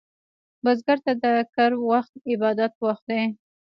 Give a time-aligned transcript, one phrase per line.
[0.63, 1.25] بزګر ته د
[1.55, 3.23] کر وخت عبادت وخت دی